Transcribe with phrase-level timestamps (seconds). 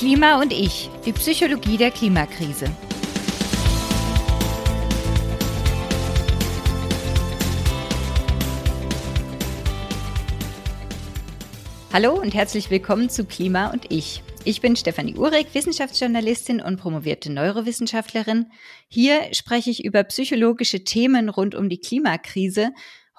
[0.00, 2.70] Klima und ich, die Psychologie der Klimakrise.
[11.92, 14.22] Hallo und herzlich willkommen zu Klima und ich.
[14.46, 18.46] Ich bin Stefanie Uhrig, Wissenschaftsjournalistin und promovierte Neurowissenschaftlerin.
[18.88, 22.70] Hier spreche ich über psychologische Themen rund um die Klimakrise.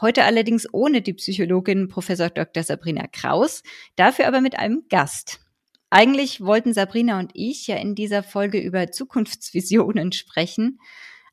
[0.01, 2.07] Heute allerdings ohne die Psychologin Prof.
[2.07, 2.63] Dr.
[2.63, 3.61] Sabrina Kraus,
[3.97, 5.41] dafür aber mit einem Gast.
[5.91, 10.79] Eigentlich wollten Sabrina und ich ja in dieser Folge über Zukunftsvisionen sprechen,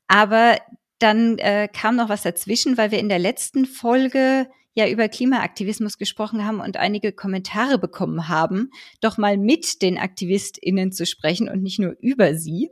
[0.07, 0.57] aber
[0.99, 5.97] dann äh, kam noch was dazwischen, weil wir in der letzten Folge ja über Klimaaktivismus
[5.97, 11.63] gesprochen haben und einige Kommentare bekommen haben, doch mal mit den AktivistInnen zu sprechen und
[11.63, 12.69] nicht nur über sie.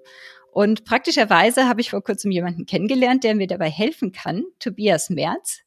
[0.52, 5.62] Und praktischerweise habe ich vor kurzem jemanden kennengelernt, der mir dabei helfen kann, Tobias Merz.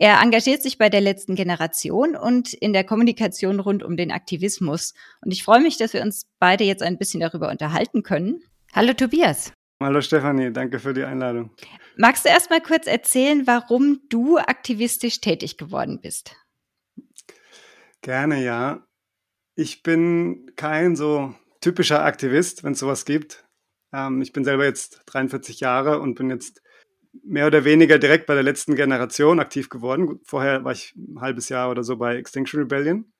[0.00, 4.94] Er engagiert sich bei der letzten Generation und in der Kommunikation rund um den Aktivismus.
[5.22, 8.40] Und ich freue mich, dass wir uns beide jetzt ein bisschen darüber unterhalten können.
[8.72, 9.52] Hallo Tobias.
[9.82, 11.50] Hallo Stefanie, danke für die Einladung.
[11.96, 16.36] Magst du erst mal kurz erzählen, warum du aktivistisch tätig geworden bist?
[18.00, 18.86] Gerne, ja.
[19.56, 23.44] Ich bin kein so typischer Aktivist, wenn es sowas gibt.
[23.92, 26.62] Ähm, ich bin selber jetzt 43 Jahre und bin jetzt
[27.24, 30.20] mehr oder weniger direkt bei der letzten Generation aktiv geworden.
[30.24, 33.12] Vorher war ich ein halbes Jahr oder so bei Extinction Rebellion.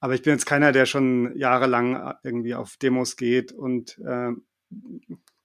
[0.00, 4.32] Aber ich bin jetzt keiner, der schon jahrelang äh, irgendwie auf Demos geht und, äh,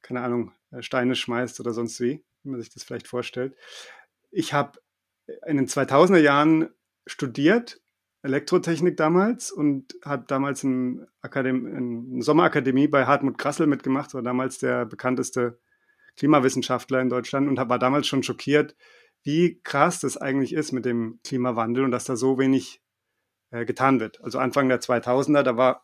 [0.02, 3.56] keine Ahnung, äh, Steine schmeißt oder sonst wie, wie man sich das vielleicht vorstellt.
[4.32, 4.80] Ich habe
[5.46, 6.70] in den 2000er Jahren
[7.06, 7.82] studiert,
[8.22, 14.58] Elektrotechnik damals und habe damals in, Akadem in Sommerakademie bei Hartmut Krassel mitgemacht, war damals
[14.58, 15.60] der bekannteste
[16.18, 18.76] Klimawissenschaftler in Deutschland und war damals schon schockiert,
[19.24, 22.82] wie krass das eigentlich ist mit dem Klimawandel und dass da so wenig
[23.52, 24.24] äh, getan wird.
[24.24, 25.84] Also Anfang der 2000er, da war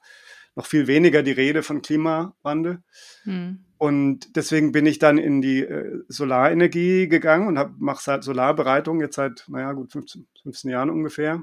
[0.56, 2.84] noch viel weniger die Rede von Klimawandel.
[3.24, 3.66] Hm.
[3.78, 9.16] Und deswegen bin ich dann in die äh, Solarenergie gegangen und mache seit Solarbereitung jetzt
[9.16, 11.42] seit, naja, gut 15, 15, Jahren ungefähr.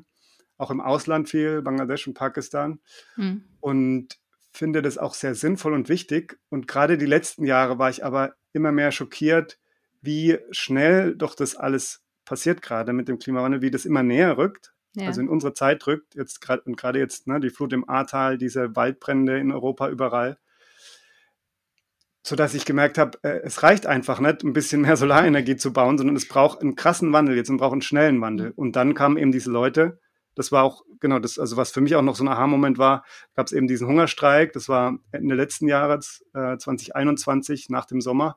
[0.57, 2.81] Auch im Ausland viel, Bangladesch und Pakistan.
[3.15, 3.45] Hm.
[3.61, 4.19] Und
[4.53, 6.39] finde das auch sehr sinnvoll und wichtig.
[6.49, 9.59] Und gerade die letzten Jahre war ich aber immer mehr schockiert,
[10.03, 14.75] wie schnell doch das alles passiert gerade mit dem Klimawandel, wie das immer näher rückt.
[14.95, 15.07] Ja.
[15.07, 18.37] Also in unsere Zeit rückt jetzt gerade und gerade jetzt ne, die Flut im Ahrtal,
[18.37, 20.39] diese Waldbrände in Europa überall,
[22.23, 25.99] sodass ich gemerkt habe, äh, es reicht einfach nicht, ein bisschen mehr Solarenergie zu bauen,
[25.99, 28.53] sondern es braucht einen krassen Wandel jetzt und braucht einen schnellen Wandel.
[28.57, 29.99] Und dann kamen eben diese Leute,
[30.35, 33.05] das war auch, genau, das, also was für mich auch noch so ein Aha-Moment war,
[33.35, 38.37] gab es eben diesen Hungerstreik, das war Ende letzten Jahres, äh, 2021, nach dem Sommer,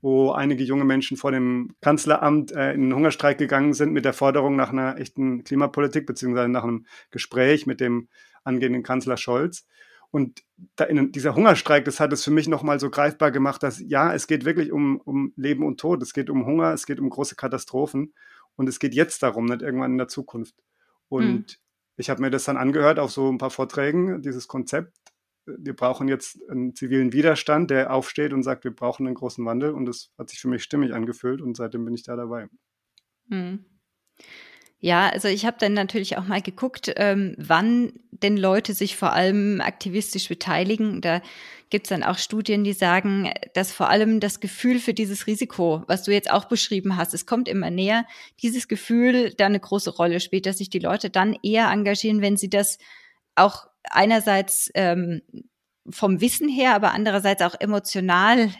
[0.00, 4.12] wo einige junge Menschen vor dem Kanzleramt äh, in den Hungerstreik gegangen sind mit der
[4.12, 8.08] Forderung nach einer echten Klimapolitik, beziehungsweise nach einem Gespräch mit dem
[8.44, 9.66] angehenden Kanzler Scholz.
[10.10, 10.42] Und
[10.76, 14.14] da in, dieser Hungerstreik, das hat es für mich nochmal so greifbar gemacht, dass ja,
[14.14, 17.10] es geht wirklich um, um Leben und Tod, es geht um Hunger, es geht um
[17.10, 18.14] große Katastrophen
[18.56, 20.54] und es geht jetzt darum, nicht irgendwann in der Zukunft.
[21.08, 21.44] Und mhm.
[21.96, 24.97] ich habe mir das dann angehört auf so ein paar Vorträgen, dieses Konzept.
[25.58, 29.70] Wir brauchen jetzt einen zivilen Widerstand, der aufsteht und sagt, wir brauchen einen großen Wandel.
[29.70, 32.48] Und das hat sich für mich stimmig angefühlt und seitdem bin ich da dabei.
[33.28, 33.64] Mhm.
[34.80, 39.12] Ja, also ich habe dann natürlich auch mal geguckt, ähm, wann denn Leute sich vor
[39.12, 41.00] allem aktivistisch beteiligen.
[41.00, 41.20] Da
[41.68, 46.04] gibt's dann auch Studien, die sagen, dass vor allem das Gefühl für dieses Risiko, was
[46.04, 48.06] du jetzt auch beschrieben hast, es kommt immer näher,
[48.40, 52.36] dieses Gefühl da eine große Rolle spielt, dass sich die Leute dann eher engagieren, wenn
[52.36, 52.78] sie das
[53.34, 55.22] auch einerseits ähm,
[55.90, 58.50] vom Wissen her, aber andererseits auch emotional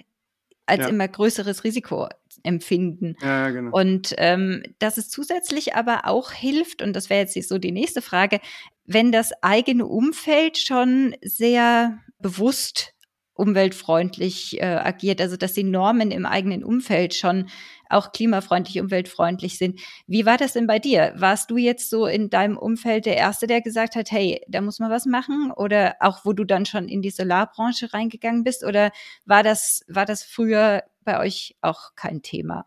[0.66, 0.88] als ja.
[0.88, 2.08] immer größeres Risiko
[2.42, 3.16] empfinden.
[3.22, 3.76] Ja, genau.
[3.76, 8.02] Und ähm, dass es zusätzlich aber auch hilft, und das wäre jetzt so die nächste
[8.02, 8.40] Frage,
[8.84, 12.94] wenn das eigene Umfeld schon sehr bewusst
[13.38, 17.48] umweltfreundlich äh, agiert, also dass die Normen im eigenen Umfeld schon
[17.88, 19.80] auch klimafreundlich, umweltfreundlich sind.
[20.06, 21.14] Wie war das denn bei dir?
[21.16, 24.80] Warst du jetzt so in deinem Umfeld der Erste, der gesagt hat, hey, da muss
[24.80, 25.52] man was machen?
[25.56, 28.64] Oder auch wo du dann schon in die Solarbranche reingegangen bist?
[28.64, 28.90] Oder
[29.24, 32.64] war das, war das früher bei euch auch kein Thema?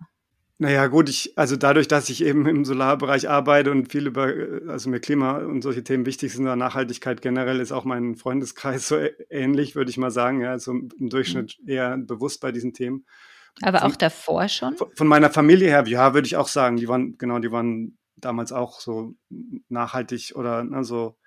[0.62, 4.32] Naja, gut, ich, also dadurch, dass ich eben im Solarbereich arbeite und viel über,
[4.68, 8.88] also mir Klima und solche Themen wichtig sind, oder Nachhaltigkeit generell ist auch mein Freundeskreis
[8.88, 9.00] so
[9.32, 11.68] ähnlich, würde ich mal sagen, ja, so im Durchschnitt mhm.
[11.68, 13.08] eher bewusst bei diesen Themen.
[13.64, 14.76] Aber von, auch davor schon?
[14.78, 18.52] Von meiner Familie her, ja, würde ich auch sagen, die waren, genau, die waren damals
[18.52, 19.16] auch so
[19.68, 21.18] nachhaltig oder ne, so,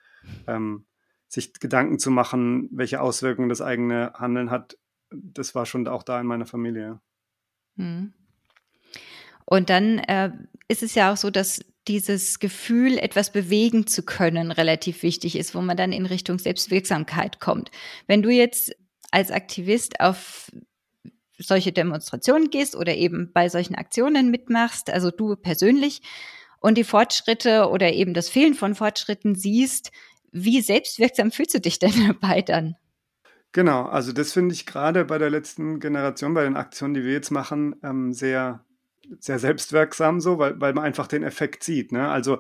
[0.47, 0.87] ähm,
[1.27, 4.79] sich Gedanken zu machen, welche Auswirkungen das eigene Handeln hat,
[5.11, 7.01] das war schon auch da in meiner Familie.
[7.77, 8.13] Hm.
[9.47, 10.31] Und dann äh,
[10.69, 15.55] ist es ja auch so, dass dieses Gefühl, etwas bewegen zu können, relativ wichtig ist,
[15.55, 17.71] wo man dann in Richtung Selbstwirksamkeit kommt.
[18.07, 18.75] Wenn du jetzt
[19.11, 20.51] als Aktivist auf
[21.39, 26.01] solche Demonstrationen gehst oder eben bei solchen Aktionen mitmachst, also du persönlich,
[26.65, 29.93] und die Fortschritte oder eben das Fehlen von Fortschritten siehst,
[30.33, 32.77] wie selbstwirksam fühlst du dich denn dabei dann?
[33.53, 37.13] Genau, also das finde ich gerade bei der letzten Generation, bei den Aktionen, die wir
[37.13, 38.64] jetzt machen, ähm, sehr,
[39.19, 41.93] sehr selbstwirksam so, weil, weil man einfach den Effekt sieht.
[41.93, 42.09] Ne?
[42.09, 42.39] Also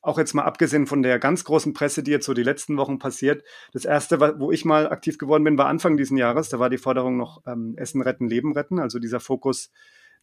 [0.00, 2.98] auch jetzt mal abgesehen von der ganz großen Presse, die jetzt so die letzten Wochen
[2.98, 3.44] passiert.
[3.72, 6.48] Das erste, wo ich mal aktiv geworden bin, war Anfang diesen Jahres.
[6.48, 8.78] Da war die Forderung noch ähm, Essen retten, Leben retten.
[8.78, 9.70] Also dieser Fokus,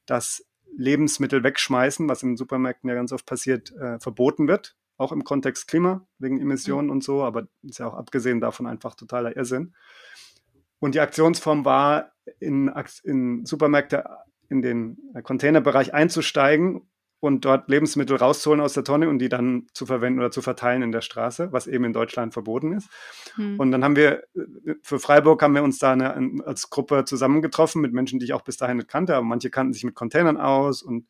[0.06, 0.46] dass
[0.78, 4.76] Lebensmittel wegschmeißen, was in Supermärkten ja ganz oft passiert, äh, verboten wird.
[4.98, 6.94] Auch im Kontext Klima, wegen Emissionen mhm.
[6.94, 7.24] und so.
[7.24, 9.76] Aber ist ja auch abgesehen davon einfach totaler Irrsinn.
[10.80, 12.72] Und die Aktionsform war, in,
[13.04, 14.06] in Supermärkte
[14.50, 16.82] in den Containerbereich einzusteigen
[17.20, 20.84] und dort Lebensmittel rauszuholen aus der Tonne und die dann zu verwenden oder zu verteilen
[20.84, 22.90] in der Straße, was eben in Deutschland verboten ist.
[23.36, 23.60] Hm.
[23.60, 24.24] Und dann haben wir,
[24.82, 28.44] für Freiburg haben wir uns da eine, als Gruppe zusammengetroffen mit Menschen, die ich auch
[28.44, 31.08] bis dahin nicht kannte, aber manche kannten sich mit Containern aus und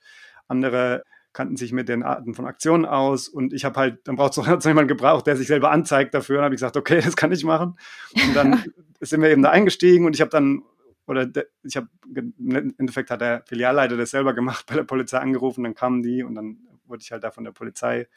[0.48, 1.04] andere
[1.34, 4.64] kannten sich mit den Arten von Aktionen aus und ich habe halt, dann braucht es
[4.66, 7.44] jemand gebraucht, der sich selber anzeigt dafür und habe ich gesagt, okay, das kann ich
[7.44, 7.78] machen.
[8.16, 8.64] Und dann
[9.02, 10.64] sind wir eben da eingestiegen und ich habe dann
[11.08, 15.20] oder de, ich habe im Endeffekt hat der Filialleiter das selber gemacht, bei der Polizei
[15.20, 18.08] angerufen, dann kamen die und dann wurde ich halt da von der Polizei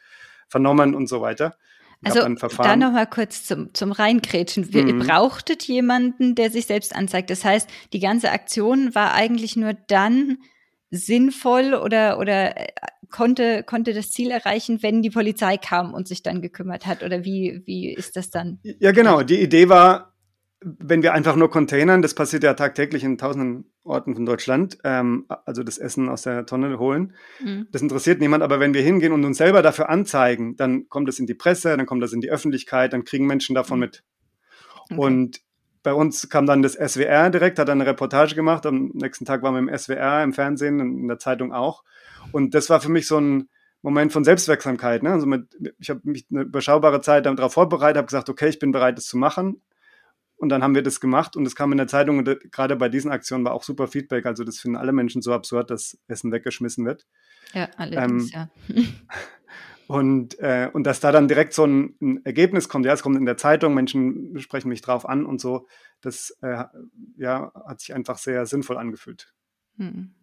[0.47, 1.55] vernommen und so weiter.
[2.03, 2.21] Also
[2.57, 4.73] da nochmal kurz zum, zum Reinkrätschen.
[4.73, 4.87] Wir, mhm.
[4.87, 7.29] Ihr brauchtet jemanden, der sich selbst anzeigt.
[7.29, 10.37] Das heißt, die ganze Aktion war eigentlich nur dann
[10.91, 12.67] sinnvoll oder, oder äh,
[13.09, 17.03] konnte, konnte das Ziel erreichen, wenn die Polizei kam und sich dann gekümmert hat?
[17.03, 18.59] Oder wie, wie ist das dann?
[18.63, 19.21] Ja, genau.
[19.21, 20.13] Die Idee war,
[20.61, 25.25] wenn wir einfach nur containern, das passiert ja tagtäglich in tausenden Orten von Deutschland, ähm,
[25.45, 27.67] also das Essen aus der Tonne holen, mhm.
[27.71, 31.19] das interessiert niemand, aber wenn wir hingehen und uns selber dafür anzeigen, dann kommt das
[31.19, 33.81] in die Presse, dann kommt das in die Öffentlichkeit, dann kriegen Menschen davon mhm.
[33.81, 34.03] mit.
[34.89, 34.95] Okay.
[34.95, 35.41] Und
[35.81, 39.53] bei uns kam dann das SWR direkt, hat eine Reportage gemacht, am nächsten Tag waren
[39.53, 41.85] wir im SWR, im Fernsehen, in der Zeitung auch.
[42.33, 43.47] Und das war für mich so ein
[43.81, 45.03] Moment von Selbstwirksamkeit.
[45.03, 45.13] Ne?
[45.13, 48.73] Also mit, ich habe mich eine überschaubare Zeit darauf vorbereitet, habe gesagt, okay, ich bin
[48.73, 49.61] bereit, das zu machen
[50.39, 52.87] und dann haben wir das gemacht und es kam in der Zeitung und gerade bei
[52.87, 54.25] diesen Aktionen war auch super Feedback.
[54.25, 57.05] Also das finden alle Menschen so absurd, dass Essen weggeschmissen wird.
[57.53, 58.83] Ja, allerdings, ähm, ja.
[59.87, 63.17] und, äh, und dass da dann direkt so ein, ein, Ergebnis kommt, ja, es kommt
[63.17, 65.67] in der Zeitung, Menschen sprechen mich drauf an und so,
[65.99, 66.63] das äh,
[67.17, 69.33] ja, hat sich einfach sehr sinnvoll angefühlt.
[69.75, 70.15] Hm.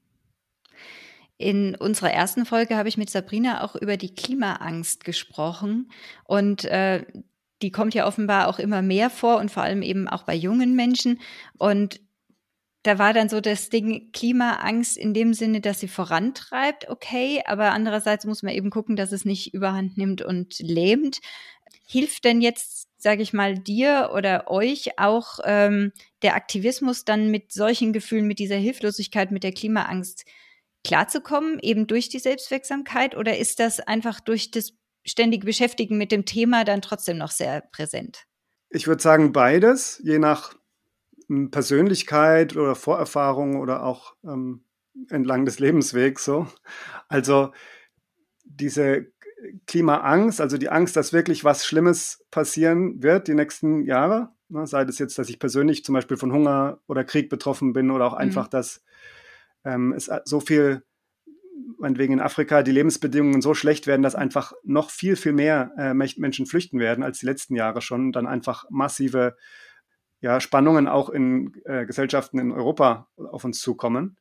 [1.37, 5.91] In unserer ersten Folge habe ich mit Sabrina auch über die Klimaangst gesprochen.
[6.25, 7.05] Und äh,
[7.63, 10.75] die kommt ja offenbar auch immer mehr vor und vor allem eben auch bei jungen
[10.75, 11.21] Menschen.
[11.59, 12.01] Und
[12.83, 17.73] da war dann so das Ding Klimaangst in dem Sinne, dass sie vorantreibt, okay, aber
[17.73, 21.21] andererseits muss man eben gucken, dass es nicht überhand nimmt und lähmt.
[21.89, 25.93] Hilft denn jetzt, sage ich mal, dir oder euch auch ähm,
[26.23, 30.25] der Aktivismus dann mit solchen Gefühlen, mit dieser Hilflosigkeit, mit der Klimaangst
[30.85, 33.17] klarzukommen, eben durch die Selbstwirksamkeit?
[33.17, 34.75] Oder ist das einfach durch das
[35.07, 38.27] ständige Beschäftigen mit dem Thema dann trotzdem noch sehr präsent?
[38.69, 40.55] Ich würde sagen beides, je nach
[41.29, 44.65] hm, Persönlichkeit oder Vorerfahrung oder auch ähm,
[45.09, 46.47] entlang des Lebenswegs so.
[47.09, 47.53] Also
[48.45, 49.07] diese
[49.67, 54.85] Klimaangst, also die Angst, dass wirklich was Schlimmes passieren wird die nächsten Jahre, ne, sei
[54.85, 58.15] das jetzt, dass ich persönlich zum Beispiel von Hunger oder Krieg betroffen bin oder auch
[58.15, 58.19] mhm.
[58.19, 58.83] einfach, dass
[59.65, 60.86] ähm, es so viel
[61.79, 65.95] meinetwegen in Afrika die Lebensbedingungen so schlecht werden, dass einfach noch viel, viel mehr äh,
[65.95, 68.13] Menschen flüchten werden als die letzten Jahre schon.
[68.13, 69.37] Dann einfach massive
[70.21, 74.17] ja, Spannungen auch in äh, Gesellschaften in Europa auf uns zukommen.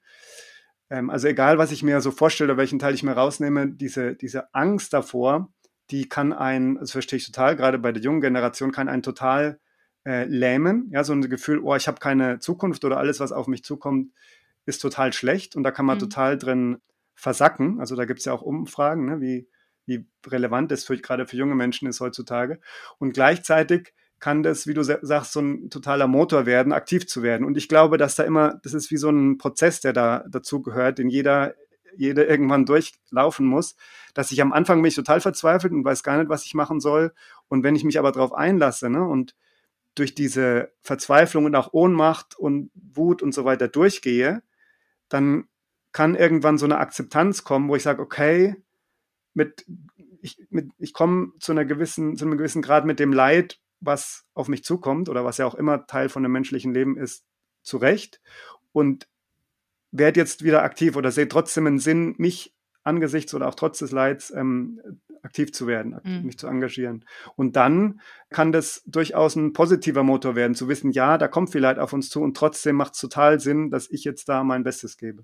[0.90, 4.54] Ähm, also egal, was ich mir so vorstelle, welchen Teil ich mir rausnehme, diese, diese
[4.54, 5.50] Angst davor,
[5.92, 9.60] die kann ein, das verstehe ich total, gerade bei der jungen Generation, kann einen total
[10.06, 10.90] äh, lähmen.
[10.92, 14.12] Ja, so ein Gefühl, oh, ich habe keine Zukunft oder alles, was auf mich zukommt,
[14.66, 15.56] ist total schlecht.
[15.56, 16.02] Und da kann man mhm.
[16.02, 16.78] total drin
[17.16, 17.80] versacken.
[17.80, 19.48] Also da gibt es ja auch Umfragen, ne, wie,
[19.86, 22.60] wie relevant das für, gerade für junge Menschen ist heutzutage.
[23.00, 27.46] Und gleichzeitig kann das, wie du sagst, so ein totaler Motor werden, aktiv zu werden.
[27.46, 30.62] Und ich glaube, dass da immer, das ist wie so ein Prozess, der da dazu
[30.62, 31.54] gehört, den jeder,
[31.98, 33.76] jeder irgendwann durchlaufen muss,
[34.14, 37.14] dass ich am Anfang mich total verzweifelt und weiß gar nicht, was ich machen soll.
[37.50, 39.36] Und wenn ich mich aber darauf einlasse ne, und
[39.96, 44.44] durch diese Verzweiflung und auch Ohnmacht und Wut und so weiter durchgehe,
[45.10, 45.48] dann
[45.96, 48.58] kann irgendwann so eine Akzeptanz kommen, wo ich sage, okay,
[49.34, 49.66] mit,
[50.22, 54.26] ich, mit, ich komme zu einer gewissen, zu einem gewissen Grad mit dem Leid, was
[54.34, 57.24] auf mich zukommt oder was ja auch immer Teil von dem menschlichen Leben ist,
[57.62, 58.20] zurecht
[58.74, 59.08] und
[59.92, 63.92] werde jetzt wieder aktiv oder sehe trotzdem einen Sinn, mich angesichts oder auch trotz des
[63.92, 64.82] Leids ähm,
[65.22, 66.26] aktiv zu werden, aktiv, mhm.
[66.26, 67.06] mich zu engagieren.
[67.38, 71.62] Und dann kann das durchaus ein positiver Motor werden, zu wissen, ja, da kommt viel
[71.62, 74.66] Leid auf uns zu und trotzdem macht es total Sinn, dass ich jetzt da mein
[74.66, 75.24] Bestes gebe.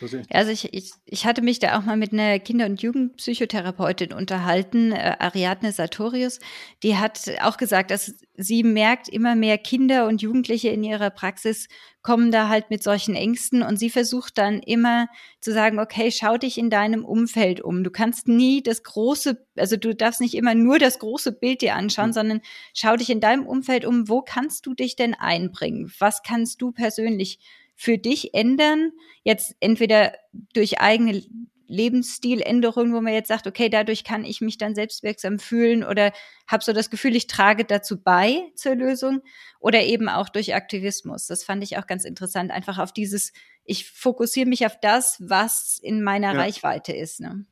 [0.00, 4.14] So also ich, ich, ich hatte mich da auch mal mit einer Kinder- und Jugendpsychotherapeutin
[4.14, 6.38] unterhalten, äh, Ariadne Sartorius.
[6.82, 11.68] Die hat auch gesagt, dass sie merkt, immer mehr Kinder und Jugendliche in ihrer Praxis
[12.02, 15.08] kommen da halt mit solchen Ängsten und sie versucht dann immer
[15.40, 17.84] zu sagen, okay, schau dich in deinem Umfeld um.
[17.84, 21.74] Du kannst nie das große, also du darfst nicht immer nur das große Bild dir
[21.74, 22.14] anschauen, mhm.
[22.14, 22.40] sondern
[22.72, 24.08] schau dich in deinem Umfeld um.
[24.08, 25.92] Wo kannst du dich denn einbringen?
[25.98, 27.38] Was kannst du persönlich
[27.80, 28.92] für dich ändern?
[29.24, 30.12] Jetzt entweder
[30.52, 31.22] durch eigene
[31.66, 36.12] Lebensstiländerungen, wo man jetzt sagt, okay, dadurch kann ich mich dann selbstwirksam fühlen oder
[36.46, 39.22] habe so das Gefühl, ich trage dazu bei zur Lösung
[39.60, 41.26] oder eben auch durch Aktivismus.
[41.26, 43.32] Das fand ich auch ganz interessant, einfach auf dieses,
[43.64, 46.38] ich fokussiere mich auf das, was in meiner ja.
[46.38, 47.20] Reichweite ist.
[47.20, 47.46] Ne?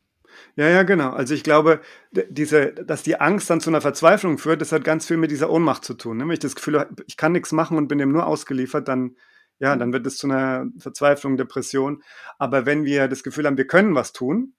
[0.57, 1.11] Ja, ja, genau.
[1.11, 1.81] Also ich glaube,
[2.11, 5.49] diese, dass die Angst dann zu einer Verzweiflung führt, das hat ganz viel mit dieser
[5.49, 6.19] Ohnmacht zu tun.
[6.19, 6.25] Ne?
[6.25, 9.17] Wenn ich das Gefühl habe, ich kann nichts machen und bin dem nur ausgeliefert, dann
[9.59, 12.03] ja, dann wird es zu einer Verzweiflung, Depression.
[12.39, 14.55] Aber wenn wir das Gefühl haben, wir können was tun,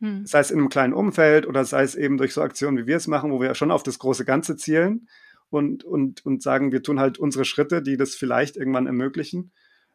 [0.00, 0.26] hm.
[0.26, 2.96] sei es in einem kleinen Umfeld oder sei es eben durch so Aktionen, wie wir
[2.96, 5.08] es machen, wo wir schon auf das große Ganze zielen
[5.50, 9.52] und, und, und sagen, wir tun halt unsere Schritte, die das vielleicht irgendwann ermöglichen,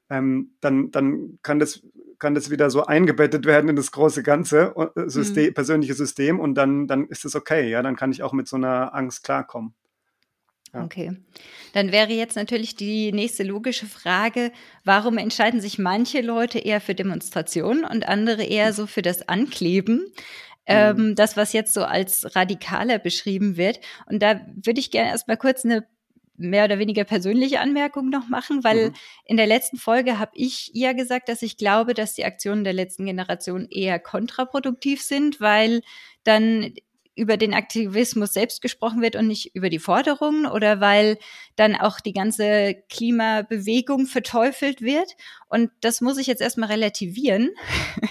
[0.09, 1.81] ähm, dann, dann kann, das,
[2.19, 5.53] kann das wieder so eingebettet werden in das große Ganze, äh, System, hm.
[5.53, 8.57] persönliche System und dann, dann ist es okay, ja, dann kann ich auch mit so
[8.57, 9.75] einer Angst klarkommen.
[10.73, 10.83] Ja.
[10.83, 11.15] Okay.
[11.73, 14.51] Dann wäre jetzt natürlich die nächste logische Frage,
[14.83, 20.11] warum entscheiden sich manche Leute eher für Demonstrationen und andere eher so für das Ankleben?
[20.65, 21.15] Ähm, mhm.
[21.15, 23.81] das, was jetzt so als radikaler beschrieben wird.
[24.05, 25.85] Und da würde ich gerne erstmal kurz eine
[26.37, 28.95] mehr oder weniger persönliche Anmerkung noch machen, weil mhm.
[29.25, 32.73] in der letzten Folge habe ich ja gesagt, dass ich glaube, dass die Aktionen der
[32.73, 35.81] letzten Generation eher kontraproduktiv sind, weil
[36.23, 36.73] dann
[37.15, 41.17] über den Aktivismus selbst gesprochen wird und nicht über die Forderungen oder weil
[41.55, 45.15] dann auch die ganze Klimabewegung verteufelt wird.
[45.47, 47.51] Und das muss ich jetzt erstmal relativieren.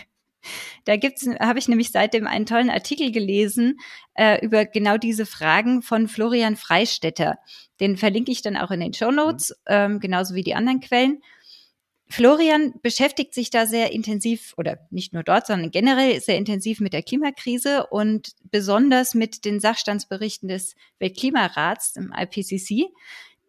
[0.85, 3.78] Da gibt's, habe ich nämlich seitdem einen tollen Artikel gelesen
[4.14, 7.38] äh, über genau diese Fragen von Florian Freistetter.
[7.78, 9.56] Den verlinke ich dann auch in den Show Notes, mhm.
[9.68, 11.23] ähm, genauso wie die anderen Quellen.
[12.12, 16.92] Florian beschäftigt sich da sehr intensiv oder nicht nur dort, sondern generell sehr intensiv mit
[16.92, 22.92] der Klimakrise und besonders mit den Sachstandsberichten des Weltklimarats im IPCC.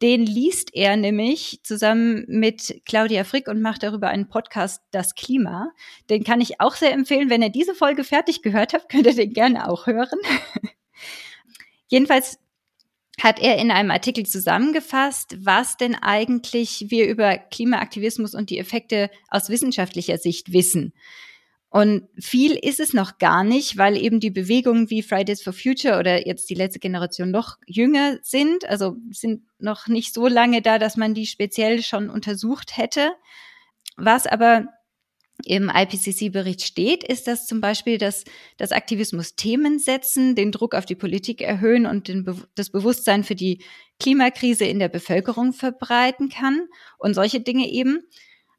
[0.02, 5.70] Den liest er nämlich zusammen mit Claudia Frick und macht darüber einen Podcast Das Klima.
[6.10, 7.30] Den kann ich auch sehr empfehlen.
[7.30, 10.20] Wenn ihr diese Folge fertig gehört habt, könnt ihr den gerne auch hören.
[11.90, 12.40] Jedenfalls
[13.22, 19.10] hat er in einem Artikel zusammengefasst, was denn eigentlich wir über Klimaaktivismus und die Effekte
[19.30, 20.94] aus wissenschaftlicher Sicht wissen.
[21.70, 25.98] Und viel ist es noch gar nicht, weil eben die Bewegungen wie Fridays for Future
[25.98, 30.78] oder jetzt die letzte Generation noch jünger sind, also sind noch nicht so lange da,
[30.78, 33.14] dass man die speziell schon untersucht hätte.
[33.98, 34.68] Was aber
[35.46, 38.24] im IPCC-Bericht steht, ist das zum Beispiel, dass
[38.58, 43.36] das Aktivismus Themen setzen, den Druck auf die Politik erhöhen und den, das Bewusstsein für
[43.36, 43.64] die
[44.00, 48.00] Klimakrise in der Bevölkerung verbreiten kann und solche Dinge eben.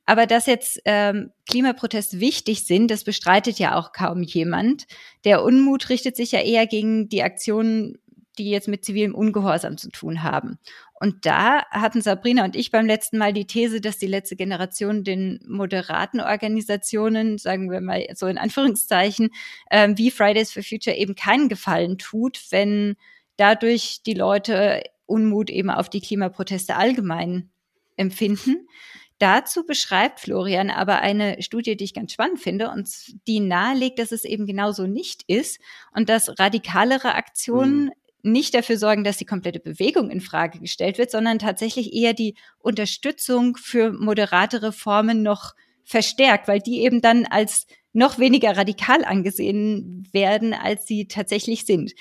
[0.06, 4.86] Aber dass jetzt ähm, Klimaproteste wichtig sind, das bestreitet ja auch kaum jemand.
[5.24, 7.98] Der Unmut richtet sich ja eher gegen die Aktionen
[8.38, 10.58] die jetzt mit zivilem Ungehorsam zu tun haben.
[11.04, 15.04] Und da hatten Sabrina und ich beim letzten Mal die These, dass die letzte Generation
[15.04, 19.28] den moderaten Organisationen, sagen wir mal so in Anführungszeichen,
[19.70, 22.96] ähm, wie Fridays for Future eben keinen Gefallen tut, wenn
[23.36, 27.50] dadurch die Leute Unmut eben auf die Klimaproteste allgemein
[27.98, 28.66] empfinden.
[29.18, 32.88] Dazu beschreibt Florian aber eine Studie, die ich ganz spannend finde und
[33.26, 35.60] die nahelegt, dass es eben genauso nicht ist
[35.92, 37.92] und dass radikalere Aktionen mhm
[38.24, 42.36] nicht dafür sorgen, dass die komplette Bewegung in Frage gestellt wird, sondern tatsächlich eher die
[42.58, 45.54] Unterstützung für moderate Reformen noch
[45.84, 51.92] verstärkt, weil die eben dann als noch weniger radikal angesehen werden, als sie tatsächlich sind.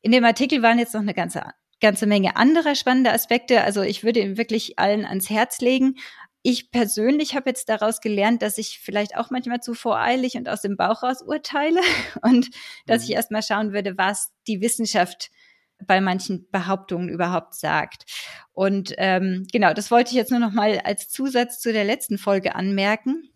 [0.00, 1.42] In dem Artikel waren jetzt noch eine ganze
[1.80, 3.62] ganze Menge anderer spannender Aspekte.
[3.62, 5.96] Also ich würde ihn wirklich allen ans Herz legen.
[6.46, 10.60] Ich persönlich habe jetzt daraus gelernt, dass ich vielleicht auch manchmal zu voreilig und aus
[10.60, 11.80] dem Bauch raus urteile
[12.22, 12.50] und
[12.86, 13.04] dass mhm.
[13.04, 15.30] ich erstmal schauen würde, was die Wissenschaft
[15.86, 18.04] bei manchen Behauptungen überhaupt sagt.
[18.52, 22.18] Und ähm, genau, das wollte ich jetzt nur noch mal als Zusatz zu der letzten
[22.18, 23.30] Folge anmerken.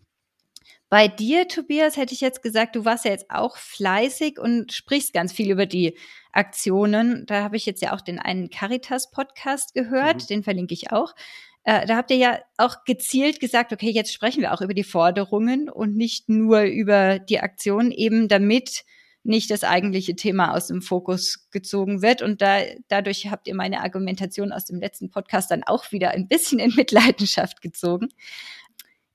[0.87, 5.13] Bei dir, Tobias, hätte ich jetzt gesagt, du warst ja jetzt auch fleißig und sprichst
[5.13, 5.97] ganz viel über die
[6.31, 7.25] Aktionen.
[7.25, 10.27] Da habe ich jetzt ja auch den einen Caritas-Podcast gehört, mhm.
[10.27, 11.15] den verlinke ich auch.
[11.63, 14.83] Äh, da habt ihr ja auch gezielt gesagt, okay, jetzt sprechen wir auch über die
[14.83, 18.83] Forderungen und nicht nur über die Aktion, eben damit
[19.23, 22.21] nicht das eigentliche Thema aus dem Fokus gezogen wird.
[22.21, 26.27] Und da, dadurch habt ihr meine Argumentation aus dem letzten Podcast dann auch wieder ein
[26.27, 28.09] bisschen in Mitleidenschaft gezogen.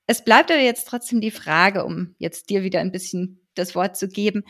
[0.07, 3.97] Es bleibt aber jetzt trotzdem die Frage, um jetzt dir wieder ein bisschen das Wort
[3.97, 4.43] zu geben.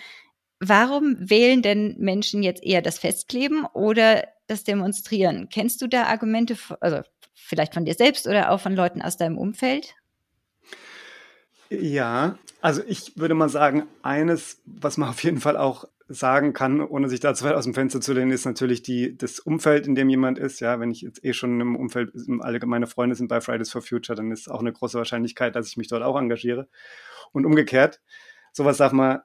[0.60, 5.48] Warum wählen denn Menschen jetzt eher das Festkleben oder das Demonstrieren?
[5.50, 7.02] Kennst du da Argumente, also
[7.46, 9.96] vielleicht von dir selbst oder auch von Leuten aus deinem Umfeld?
[11.70, 16.82] Ja, also ich würde mal sagen, eines, was man auf jeden Fall auch sagen kann,
[16.82, 19.88] ohne sich da zu weit aus dem Fenster zu lehnen, ist natürlich die, das Umfeld,
[19.88, 20.60] in dem jemand ist.
[20.60, 23.82] Ja, wenn ich jetzt eh schon im Umfeld, alle meine Freunde sind bei Fridays for
[23.82, 26.68] Future, dann ist auch eine große Wahrscheinlichkeit, dass ich mich dort auch engagiere.
[27.32, 28.02] Und umgekehrt,
[28.52, 29.22] sowas darf man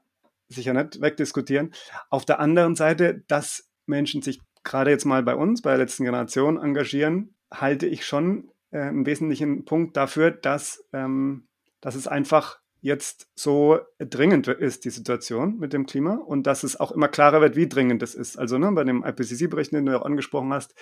[0.49, 1.73] sicher nicht wegdiskutieren.
[2.09, 6.05] Auf der anderen Seite, dass Menschen sich gerade jetzt mal bei uns, bei der letzten
[6.05, 11.49] Generation engagieren, halte ich schon äh, einen wesentlichen Punkt dafür, dass, ähm,
[11.80, 16.80] dass es einfach jetzt so dringend ist, die Situation mit dem Klima und dass es
[16.80, 18.38] auch immer klarer wird, wie dringend es ist.
[18.38, 20.75] Also ne, bei dem IPCC-Bericht, den du auch angesprochen hast,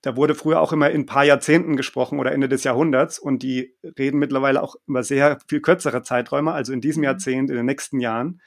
[0.00, 3.42] da wurde früher auch immer in ein paar Jahrzehnten gesprochen oder Ende des Jahrhunderts und
[3.42, 7.04] die reden mittlerweile auch über sehr viel kürzere Zeiträume, also in diesem mhm.
[7.04, 8.40] Jahrzehnt, in den nächsten Jahren.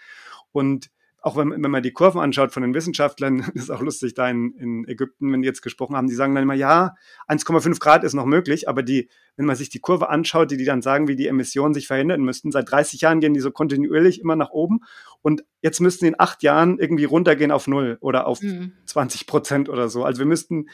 [0.52, 0.90] Und
[1.22, 4.28] auch wenn, wenn man die Kurven anschaut von den Wissenschaftlern, das ist auch lustig da
[4.28, 6.96] in, in Ägypten, wenn die jetzt gesprochen haben, die sagen dann immer, ja,
[7.28, 10.66] 1,5 Grad ist noch möglich, aber die, wenn man sich die Kurve anschaut, die die
[10.66, 14.20] dann sagen, wie die Emissionen sich verhindern müssten, seit 30 Jahren gehen die so kontinuierlich
[14.20, 14.80] immer nach oben
[15.22, 18.74] und jetzt müssten in acht Jahren irgendwie runtergehen auf null oder auf mhm.
[18.86, 20.04] 20 Prozent oder so.
[20.04, 20.66] Also wir müssten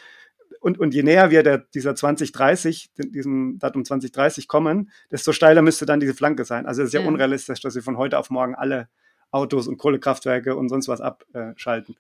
[0.62, 5.86] und, und je näher wir der, dieser 2030, diesem Datum 2030 kommen, desto steiler müsste
[5.86, 6.66] dann diese Flanke sein.
[6.66, 8.88] Also es ist ja, ja unrealistisch, dass wir von heute auf morgen alle
[9.32, 11.96] Autos und Kohlekraftwerke und sonst was abschalten.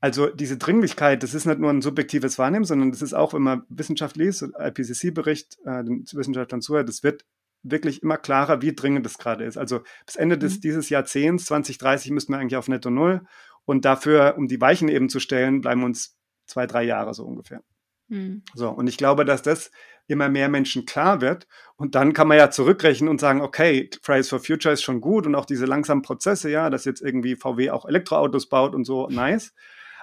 [0.00, 3.42] Also diese Dringlichkeit, das ist nicht nur ein subjektives Wahrnehmen, sondern das ist auch, wenn
[3.42, 7.26] man Wissenschaft liest, IPCC-Bericht, äh, den Wissenschaftlern zuhört, das wird
[7.62, 9.58] wirklich immer klarer, wie dringend das gerade ist.
[9.58, 10.60] Also bis Ende des, mhm.
[10.62, 13.22] dieses Jahrzehnts, 2030, müssten wir eigentlich auf Netto Null.
[13.66, 17.62] Und dafür, um die Weichen eben zu stellen, bleiben uns zwei, drei Jahre so ungefähr.
[18.08, 18.42] Mhm.
[18.54, 19.70] So, und ich glaube, dass das
[20.10, 21.46] immer mehr Menschen klar wird.
[21.76, 25.26] Und dann kann man ja zurückrechnen und sagen, okay, Fridays for Future ist schon gut
[25.26, 29.08] und auch diese langsamen Prozesse, ja, dass jetzt irgendwie VW auch Elektroautos baut und so,
[29.08, 29.54] nice.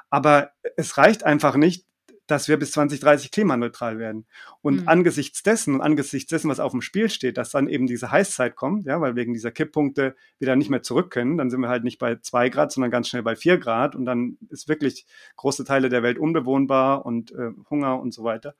[0.09, 1.85] Aber es reicht einfach nicht,
[2.27, 4.25] dass wir bis 2030 klimaneutral werden.
[4.61, 4.87] Und mhm.
[4.87, 8.55] angesichts dessen und angesichts dessen, was auf dem Spiel steht, dass dann eben diese Heißzeit
[8.55, 11.69] kommt, ja, weil wegen dieser Kipppunkte wir dann nicht mehr zurück können, dann sind wir
[11.69, 15.05] halt nicht bei zwei Grad, sondern ganz schnell bei vier Grad und dann ist wirklich
[15.37, 18.55] große Teile der Welt unbewohnbar und äh, Hunger und so weiter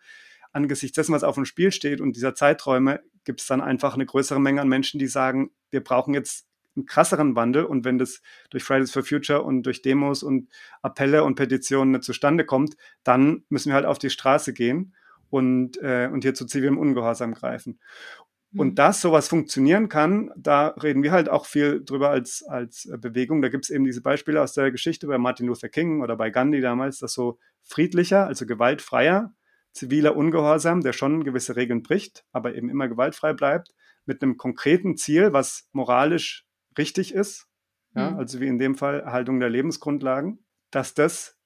[0.58, 4.06] angesichts dessen, was auf dem Spiel steht und dieser Zeiträume, gibt es dann einfach eine
[4.06, 8.22] größere Menge an Menschen, die sagen, wir brauchen jetzt einen krasseren Wandel und wenn das
[8.50, 10.50] durch Fridays for Future und durch Demos und
[10.82, 14.96] Appelle und Petitionen nicht zustande kommt, dann müssen wir halt auf die Straße gehen
[15.30, 17.80] und, äh, und hier zu zivilem Ungehorsam greifen.
[18.56, 18.76] Und mhm.
[18.76, 23.42] dass sowas funktionieren kann, da reden wir halt auch viel drüber als, als Bewegung.
[23.42, 26.30] Da gibt es eben diese Beispiele aus der Geschichte bei Martin Luther King oder bei
[26.30, 29.34] Gandhi damals, dass so friedlicher, also gewaltfreier
[29.74, 33.74] ziviler Ungehorsam, der schon gewisse Regeln bricht, aber eben immer gewaltfrei bleibt,
[34.06, 36.46] mit einem konkreten Ziel, was moralisch
[36.78, 37.48] richtig ist,
[37.96, 38.18] ja, mhm.
[38.18, 40.40] also wie in dem Fall Erhaltung der Lebensgrundlagen,
[40.72, 41.38] dass das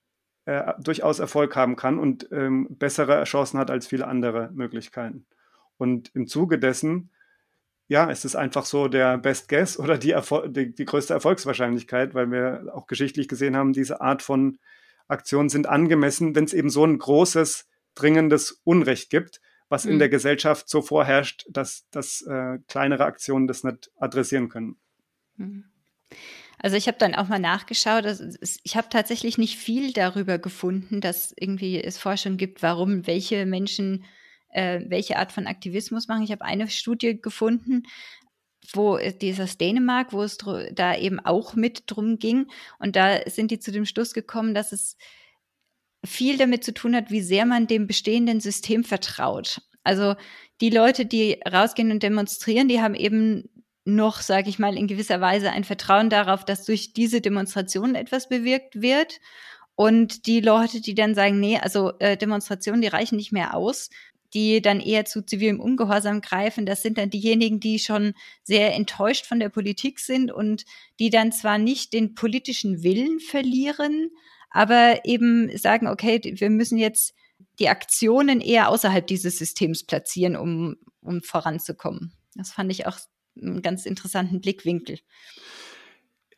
[0.45, 5.25] äh, durchaus Erfolg haben kann und ähm, bessere Chancen hat als viele andere Möglichkeiten.
[5.77, 7.12] Und im Zuge dessen,
[7.88, 10.15] ja, ist es einfach so der Best Guess oder die,
[10.47, 14.60] die, die größte Erfolgswahrscheinlichkeit, weil wir auch geschichtlich gesehen haben, diese Art von
[15.07, 19.93] Aktionen sind angemessen, wenn es eben so ein großes dringendes Unrecht gibt, was mhm.
[19.93, 24.77] in der Gesellschaft so vorherrscht, dass, dass äh, kleinere Aktionen das nicht adressieren können.
[25.38, 25.65] Mhm.
[26.60, 28.06] Also ich habe dann auch mal nachgeschaut.
[28.63, 34.06] ich habe tatsächlich nicht viel darüber gefunden, dass irgendwie es Forschung gibt, warum welche Menschen
[34.51, 36.23] äh, welche Art von Aktivismus machen.
[36.23, 37.84] Ich habe eine Studie gefunden,
[38.73, 42.47] wo dieses Dänemark, wo es da eben auch mit drum ging.
[42.80, 44.97] Und da sind die zu dem Schluss gekommen, dass es
[46.03, 49.61] viel damit zu tun hat, wie sehr man dem bestehenden System vertraut.
[49.83, 50.15] Also
[50.61, 53.49] die Leute, die rausgehen und demonstrieren, die haben eben
[53.83, 58.29] noch, sage ich mal, in gewisser Weise ein Vertrauen darauf, dass durch diese Demonstrationen etwas
[58.29, 59.19] bewirkt wird.
[59.75, 63.89] Und die Leute, die dann sagen, nee, also äh, Demonstrationen, die reichen nicht mehr aus,
[64.33, 69.25] die dann eher zu zivilem Ungehorsam greifen, das sind dann diejenigen, die schon sehr enttäuscht
[69.25, 70.65] von der Politik sind und
[70.99, 74.11] die dann zwar nicht den politischen Willen verlieren,
[74.51, 77.13] aber eben sagen, okay, wir müssen jetzt
[77.59, 82.13] die Aktionen eher außerhalb dieses Systems platzieren, um, um voranzukommen.
[82.35, 82.97] Das fand ich auch
[83.41, 84.99] einen ganz interessanten Blickwinkel.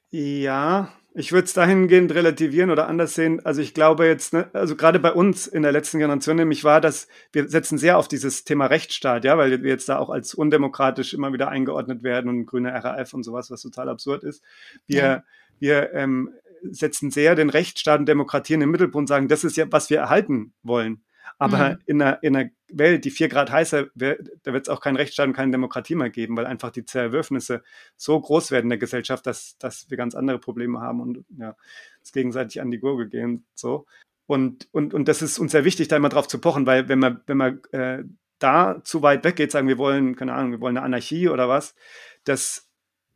[0.09, 3.39] Ja, Ich würde es dahingehend relativieren oder anders sehen.
[3.45, 6.81] Also ich glaube jetzt, ne, also gerade bei uns in der letzten Generation nämlich war,
[6.81, 10.33] dass wir setzen sehr auf dieses Thema Rechtsstaat, ja, weil wir jetzt da auch als
[10.33, 14.43] undemokratisch immer wieder eingeordnet werden und grüne RAF und sowas, was total absurd ist.
[14.87, 15.23] Wir, ja.
[15.59, 16.31] wir ähm,
[16.71, 19.89] setzen sehr den Rechtsstaat und Demokratie in den Mittelpunkt und sagen, das ist ja, was
[19.89, 21.03] wir erhalten wollen.
[21.39, 21.77] Aber mhm.
[21.85, 25.27] in, einer, in einer Welt, die vier Grad heißer, da wird es auch keinen Rechtsstaat
[25.27, 27.63] und keine Demokratie mehr geben, weil einfach die Zerwürfnisse
[27.95, 31.55] so groß werden in der Gesellschaft, dass, dass wir ganz andere Probleme haben und ja,
[32.01, 33.45] es gegenseitig an die Gurgel gehen.
[33.55, 33.85] So.
[34.25, 36.99] Und, und, und das ist uns sehr wichtig, da immer drauf zu pochen, weil wenn
[36.99, 38.03] man, wenn man äh,
[38.39, 41.75] da zu weit weggeht, sagen wir wollen, keine Ahnung, wir wollen eine Anarchie oder was,
[42.23, 42.69] das,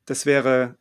[0.05, 0.77] das wäre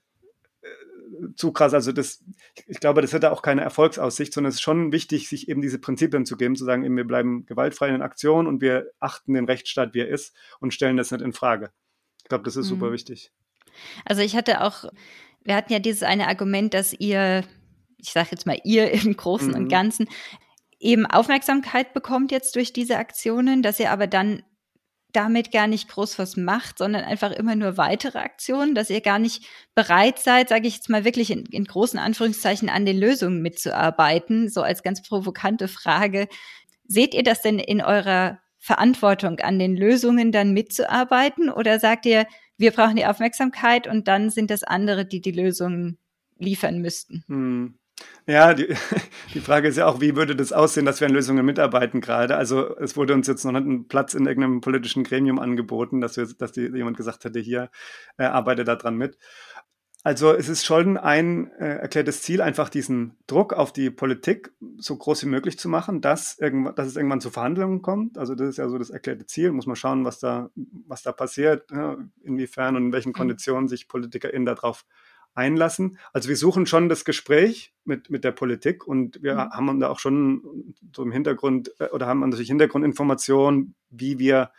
[1.35, 1.75] zu krass.
[1.75, 2.23] Also das,
[2.67, 5.79] ich glaube, das hätte auch keine Erfolgsaussicht, sondern es ist schon wichtig, sich eben diese
[5.79, 9.45] Prinzipien zu geben, zu sagen, eben, wir bleiben gewaltfrei in Aktion und wir achten den
[9.45, 11.71] Rechtsstaat, wie er ist und stellen das nicht in Frage.
[12.23, 12.71] Ich glaube, das ist mhm.
[12.71, 13.33] super wichtig.
[14.05, 14.85] Also ich hatte auch,
[15.45, 17.45] wir hatten ja dieses eine Argument, dass ihr,
[17.99, 19.55] ich sage jetzt mal ihr im Großen mhm.
[19.55, 20.09] und Ganzen,
[20.79, 24.43] eben Aufmerksamkeit bekommt jetzt durch diese Aktionen, dass ihr aber dann
[25.13, 29.19] damit gar nicht groß was macht, sondern einfach immer nur weitere Aktionen, dass ihr gar
[29.19, 33.41] nicht bereit seid, sage ich jetzt mal wirklich in, in großen Anführungszeichen, an den Lösungen
[33.41, 34.49] mitzuarbeiten.
[34.49, 36.29] So als ganz provokante Frage.
[36.87, 41.51] Seht ihr das denn in eurer Verantwortung, an den Lösungen dann mitzuarbeiten?
[41.51, 42.27] Oder sagt ihr,
[42.59, 45.99] wir brauchen die Aufmerksamkeit und dann sind das andere, die die Lösungen
[46.39, 47.25] liefern müssten?
[47.29, 47.79] Hm.
[48.27, 48.75] Ja, die,
[49.35, 52.37] die Frage ist ja auch, wie würde das aussehen, dass wir an Lösungen mitarbeiten gerade?
[52.37, 56.17] Also es wurde uns jetzt noch nicht ein Platz in irgendeinem politischen Gremium angeboten, dass,
[56.17, 57.71] wir, dass die, jemand gesagt hätte, hier
[58.19, 59.19] äh, arbeite da dran mit.
[60.07, 64.97] Also es ist schon ein äh, erklärtes Ziel, einfach diesen Druck auf die Politik so
[64.97, 68.17] groß wie möglich zu machen, dass, dass es irgendwann zu Verhandlungen kommt.
[68.17, 69.51] Also das ist ja so das erklärte Ziel.
[69.51, 73.15] Muss man schauen, was da, was da passiert, ja, inwiefern und in welchen mhm.
[73.15, 74.85] Konditionen sich PolitikerInnen darauf
[75.37, 75.99] einlassen.
[76.13, 79.51] Also wir suchen schon das Gespräch mit, mit der Politik und wir mhm.
[79.51, 84.51] haben da auch schon so im Hintergrund äh, oder haben natürlich Hintergrundinformationen, wie wir,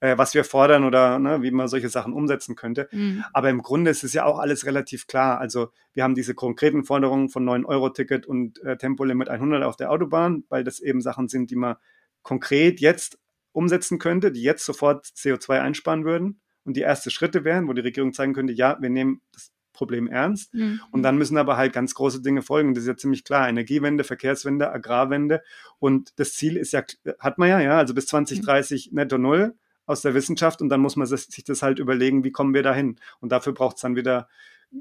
[0.00, 2.88] äh, was wir fordern oder ne, wie man solche Sachen umsetzen könnte.
[2.92, 3.24] Mhm.
[3.32, 5.38] Aber im Grunde ist es ja auch alles relativ klar.
[5.38, 10.44] Also wir haben diese konkreten Forderungen von 9-Euro-Ticket und äh, Tempolimit 100 auf der Autobahn,
[10.48, 11.76] weil das eben Sachen sind, die man
[12.22, 13.18] konkret jetzt
[13.52, 17.82] umsetzen könnte, die jetzt sofort CO2 einsparen würden und die erste Schritte wären, wo die
[17.82, 20.54] Regierung zeigen könnte, ja, wir nehmen das Problem ernst.
[20.54, 20.80] Mhm.
[20.92, 22.72] Und dann müssen aber halt ganz große Dinge folgen.
[22.72, 23.48] Das ist ja ziemlich klar.
[23.48, 25.42] Energiewende, Verkehrswende, Agrarwende.
[25.80, 26.84] Und das Ziel ist ja,
[27.18, 28.96] hat man ja, ja, also bis 2030 mhm.
[28.96, 30.62] netto null aus der Wissenschaft.
[30.62, 33.00] Und dann muss man sich das halt überlegen, wie kommen wir dahin?
[33.18, 34.28] Und dafür braucht es dann wieder,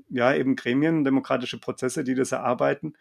[0.09, 2.93] ja, eben Gremien, demokratische Prozesse, die das erarbeiten.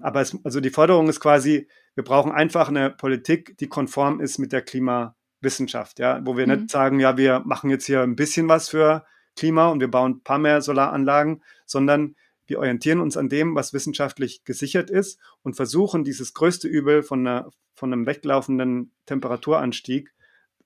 [0.00, 4.38] Aber es, also die Forderung ist quasi, wir brauchen einfach eine Politik, die konform ist
[4.38, 6.54] mit der Klimawissenschaft, ja, wo wir mhm.
[6.54, 9.04] nicht sagen, ja, wir machen jetzt hier ein bisschen was für
[9.36, 12.16] Klima und wir bauen ein paar mehr Solaranlagen, sondern
[12.46, 17.26] wir orientieren uns an dem, was wissenschaftlich gesichert ist und versuchen, dieses größte Übel von,
[17.26, 20.12] einer, von einem weglaufenden Temperaturanstieg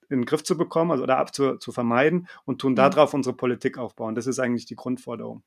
[0.09, 2.77] in den Griff zu bekommen also, oder ab zu, zu vermeiden und tun mhm.
[2.77, 4.15] darauf unsere Politik aufbauen.
[4.15, 5.43] Das ist eigentlich die Grundforderung.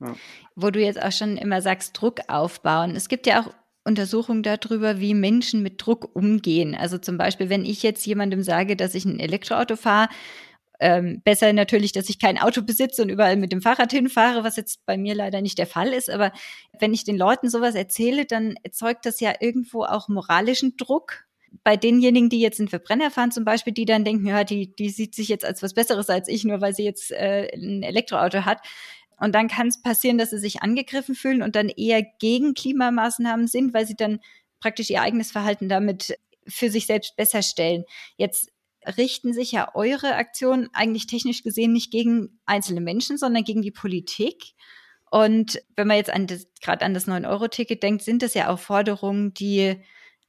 [0.00, 0.14] Ja.
[0.56, 2.96] Wo du jetzt auch schon immer sagst, Druck aufbauen.
[2.96, 3.54] Es gibt ja auch
[3.84, 6.74] Untersuchungen darüber, wie Menschen mit Druck umgehen.
[6.74, 10.08] Also zum Beispiel, wenn ich jetzt jemandem sage, dass ich ein Elektroauto fahre,
[10.82, 14.56] ähm, besser natürlich, dass ich kein Auto besitze und überall mit dem Fahrrad hinfahre, was
[14.56, 16.10] jetzt bei mir leider nicht der Fall ist.
[16.10, 16.32] Aber
[16.78, 21.24] wenn ich den Leuten sowas erzähle, dann erzeugt das ja irgendwo auch moralischen Druck
[21.62, 24.90] bei denjenigen, die jetzt einen Verbrenner fahren zum Beispiel, die dann denken, ja, die, die
[24.90, 28.44] sieht sich jetzt als was Besseres als ich, nur weil sie jetzt äh, ein Elektroauto
[28.44, 28.58] hat.
[29.18, 33.46] Und dann kann es passieren, dass sie sich angegriffen fühlen und dann eher gegen Klimamaßnahmen
[33.46, 34.18] sind, weil sie dann
[34.58, 36.18] praktisch ihr eigenes Verhalten damit
[36.48, 37.84] für sich selbst besser stellen.
[38.16, 38.51] Jetzt
[38.96, 43.70] richten sich ja eure Aktionen eigentlich technisch gesehen nicht gegen einzelne Menschen, sondern gegen die
[43.70, 44.54] Politik.
[45.10, 46.10] Und wenn man jetzt
[46.62, 49.76] gerade an das 9-Euro-Ticket denkt, sind das ja auch Forderungen, die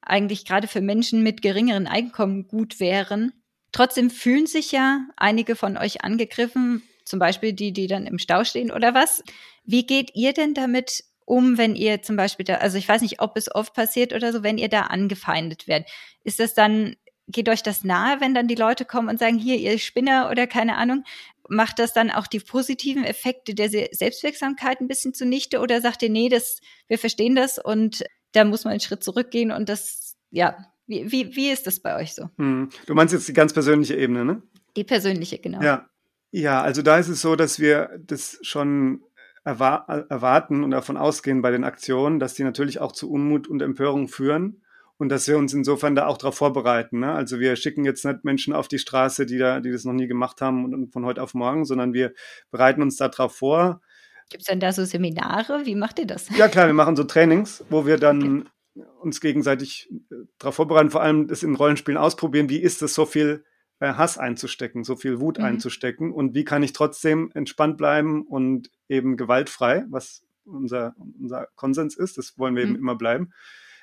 [0.02, 3.32] eigentlich gerade für Menschen mit geringeren Einkommen gut wären.
[3.72, 8.44] Trotzdem fühlen sich ja einige von euch angegriffen, zum Beispiel die, die dann im Stau
[8.44, 9.24] stehen oder was.
[9.63, 13.22] Wie geht ihr denn damit um, wenn ihr zum Beispiel da, also ich weiß nicht,
[13.22, 15.89] ob es oft passiert oder so, wenn ihr da angefeindet werdet?
[16.24, 16.96] Ist das dann
[17.27, 20.47] geht euch das nahe, wenn dann die Leute kommen und sagen, hier, ihr Spinner oder
[20.47, 21.03] keine Ahnung?
[21.49, 26.09] Macht das dann auch die positiven Effekte der Selbstwirksamkeit ein bisschen zunichte oder sagt ihr,
[26.09, 30.57] nee, das, wir verstehen das und da muss man einen Schritt zurückgehen und das, ja,
[30.88, 32.29] wie, wie, wie ist das bei euch so?
[32.38, 32.69] Hm.
[32.86, 34.41] Du meinst jetzt die ganz persönliche Ebene, ne?
[34.75, 35.62] Die persönliche, genau.
[35.62, 35.89] Ja.
[36.36, 39.03] Ja, also da ist es so, dass wir das schon
[39.43, 44.07] erwarten und davon ausgehen bei den Aktionen, dass die natürlich auch zu Unmut und Empörung
[44.07, 44.62] führen
[45.04, 47.00] und dass wir uns insofern da auch darauf vorbereiten.
[47.00, 47.12] Ne?
[47.12, 50.08] Also wir schicken jetzt nicht Menschen auf die Straße, die da, die das noch nie
[50.08, 52.13] gemacht haben und, und von heute auf morgen, sondern wir
[52.52, 53.82] bereiten uns darauf vor.
[54.30, 55.66] Gibt es denn da so Seminare?
[55.66, 56.30] Wie macht ihr das?
[56.38, 58.88] Ja, klar, wir machen so Trainings, wo wir dann okay.
[59.02, 62.50] uns gegenseitig äh, darauf vorbereiten, vor allem das in Rollenspielen ausprobieren.
[62.50, 63.44] Wie ist es, so viel
[63.82, 65.44] äh, Hass einzustecken, so viel Wut mhm.
[65.44, 71.98] einzustecken und wie kann ich trotzdem entspannt bleiben und eben gewaltfrei, was unser, unser Konsens
[71.98, 72.72] ist, das wollen wir mhm.
[72.72, 73.34] eben immer bleiben,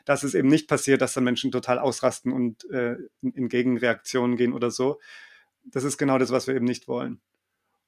[0.05, 4.53] dass es eben nicht passiert, dass dann Menschen total ausrasten und äh, in, Gegenreaktionen gehen
[4.53, 5.01] oder so.
[5.65, 7.21] Das ist genau das, was wir eben nicht wollen.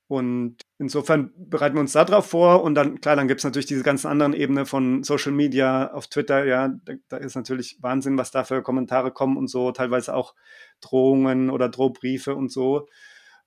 [0.08, 3.82] Und insofern bereiten wir uns darauf vor und dann, klar, dann gibt es natürlich diese
[3.82, 8.30] ganzen anderen Ebenen von Social Media, auf Twitter, ja, da, da, ist natürlich Wahnsinn, was
[8.30, 10.34] da für Kommentare kommen und so, teilweise auch
[10.82, 12.88] Drohungen oder Drohbriefe und so.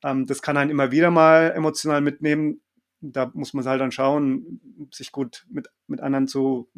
[0.03, 2.61] Ähm, das kann einen immer wieder mal emotional mitnehmen.
[3.11, 4.59] Da muss man halt dann schauen,
[4.91, 6.69] sich gut mit, mit anderen zu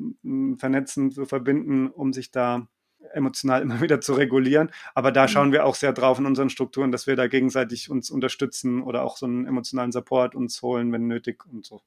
[0.57, 2.67] vernetzen, zu verbinden, um sich da
[3.13, 4.69] emotional immer wieder zu regulieren.
[4.95, 5.27] Aber da mhm.
[5.27, 9.03] schauen wir auch sehr drauf in unseren Strukturen, dass wir da gegenseitig uns unterstützen oder
[9.03, 11.81] auch so einen emotionalen Support uns holen, wenn nötig und so.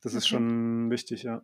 [0.00, 0.18] Das okay.
[0.18, 1.42] ist schon wichtig, ja.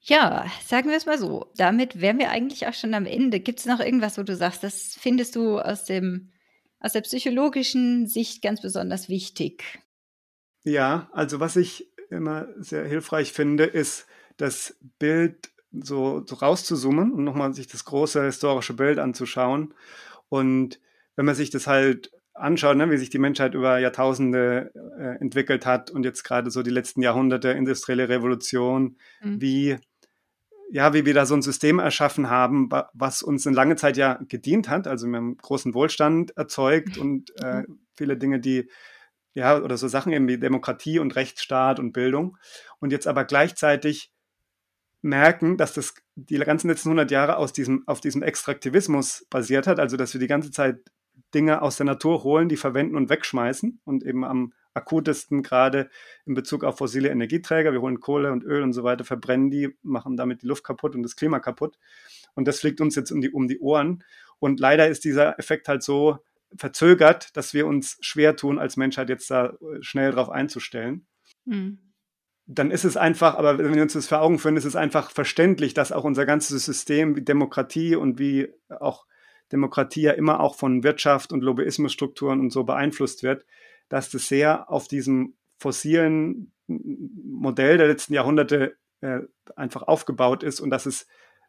[0.00, 1.50] Ja, sagen wir es mal so.
[1.56, 3.40] Damit wären wir eigentlich auch schon am Ende.
[3.40, 6.30] Gibt es noch irgendwas, wo du sagst, das findest du aus, dem,
[6.78, 9.80] aus der psychologischen Sicht ganz besonders wichtig?
[10.64, 17.24] Ja, also was ich immer sehr hilfreich finde, ist das Bild so, so rauszuzoomen und
[17.24, 19.74] nochmal sich das große historische Bild anzuschauen.
[20.28, 20.80] Und
[21.16, 25.66] wenn man sich das halt anschaut, ne, wie sich die Menschheit über Jahrtausende äh, entwickelt
[25.66, 29.40] hat und jetzt gerade so die letzten Jahrhunderte, industrielle Revolution, mhm.
[29.40, 29.76] wie,
[30.70, 34.18] ja, wie wir da so ein System erschaffen haben, was uns eine lange Zeit ja
[34.28, 34.86] gedient hat.
[34.86, 37.80] Also wir haben großen Wohlstand erzeugt und äh, mhm.
[37.94, 38.68] viele Dinge, die
[39.34, 42.36] ja, oder so Sachen eben wie Demokratie und Rechtsstaat und Bildung.
[42.80, 44.12] Und jetzt aber gleichzeitig
[45.00, 49.78] merken, dass das die ganzen letzten 100 Jahre aus diesem, auf diesem Extraktivismus basiert hat,
[49.78, 50.80] also dass wir die ganze Zeit
[51.34, 55.90] Dinge aus der Natur holen, die verwenden und wegschmeißen und eben am akutesten gerade
[56.24, 57.72] in Bezug auf fossile Energieträger.
[57.72, 60.94] Wir holen Kohle und Öl und so weiter, verbrennen die, machen damit die Luft kaputt
[60.94, 61.78] und das Klima kaputt.
[62.34, 64.04] Und das fliegt uns jetzt um die, um die Ohren.
[64.38, 66.18] Und leider ist dieser Effekt halt so
[66.56, 71.06] verzögert, dass wir uns schwer tun, als Menschheit jetzt da schnell drauf einzustellen.
[71.44, 71.88] Mhm
[72.50, 75.10] dann ist es einfach, aber wenn wir uns das vor Augen führen, ist es einfach
[75.10, 78.48] verständlich, dass auch unser ganzes System wie Demokratie und wie
[78.80, 79.06] auch
[79.52, 83.44] Demokratie ja immer auch von Wirtschaft und Lobbyismusstrukturen und so beeinflusst wird,
[83.90, 89.20] dass das sehr auf diesem fossilen Modell der letzten Jahrhunderte äh,
[89.54, 91.06] einfach aufgebaut ist und dass es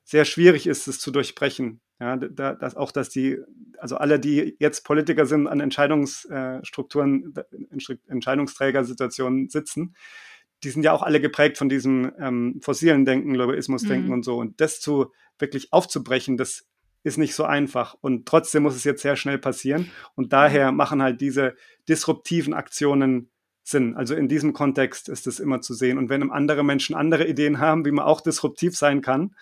[0.09, 1.81] sehr schwierig ist, es zu durchbrechen.
[1.99, 3.37] Ja, da, dass auch, dass die,
[3.77, 9.95] also alle, die jetzt Politiker sind, an Entscheidungsstrukturen, äh, Entscheidungsträgersituationen sitzen,
[10.63, 14.13] die sind ja auch alle geprägt von diesem ähm, fossilen Denken, Lobbyismus-Denken mhm.
[14.13, 14.37] und so.
[14.37, 16.65] Und das zu wirklich aufzubrechen, das
[17.03, 17.95] ist nicht so einfach.
[18.01, 19.91] Und trotzdem muss es jetzt sehr schnell passieren.
[20.15, 21.55] Und daher machen halt diese
[21.87, 23.29] disruptiven Aktionen
[23.61, 23.95] Sinn.
[23.95, 25.99] Also in diesem Kontext ist es immer zu sehen.
[25.99, 29.35] Und wenn andere Menschen andere Ideen haben, wie man auch disruptiv sein kann,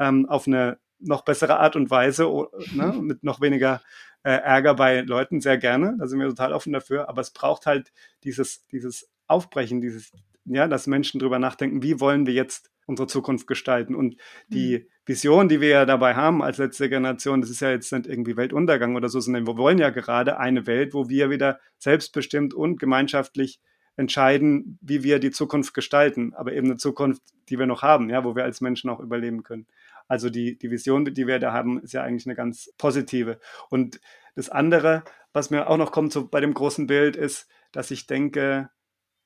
[0.00, 2.24] ähm, auf eine noch bessere Art und Weise,
[2.72, 3.80] ne, mit noch weniger
[4.22, 5.96] äh, Ärger bei Leuten, sehr gerne.
[5.98, 7.08] Da sind wir total offen dafür.
[7.08, 7.92] Aber es braucht halt
[8.24, 10.12] dieses, dieses Aufbrechen, dieses
[10.44, 13.94] ja, dass Menschen darüber nachdenken, wie wollen wir jetzt unsere Zukunft gestalten.
[13.94, 14.16] Und
[14.48, 14.86] die mhm.
[15.06, 18.36] Vision, die wir ja dabei haben als letzte Generation, das ist ja jetzt nicht irgendwie
[18.36, 22.80] Weltuntergang oder so, sondern wir wollen ja gerade eine Welt, wo wir wieder selbstbestimmt und
[22.80, 23.60] gemeinschaftlich
[23.96, 28.24] entscheiden, wie wir die Zukunft gestalten, aber eben eine Zukunft, die wir noch haben, ja,
[28.24, 29.66] wo wir als Menschen auch überleben können.
[30.10, 33.38] Also die, die Vision, die wir da haben, ist ja eigentlich eine ganz positive.
[33.68, 34.00] Und
[34.34, 38.08] das andere, was mir auch noch kommt so bei dem großen Bild, ist, dass ich
[38.08, 38.70] denke,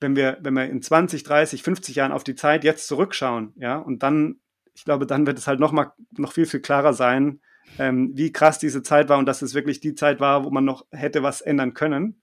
[0.01, 3.79] wenn wir, wenn wir in 20, 30, 50 Jahren auf die Zeit jetzt zurückschauen, ja,
[3.79, 4.41] und dann,
[4.75, 7.41] ich glaube, dann wird es halt noch mal, noch viel, viel klarer sein,
[7.79, 10.67] ähm, wie krass diese Zeit war und dass es wirklich die Zeit war, wo man
[10.67, 12.21] noch hätte was ändern können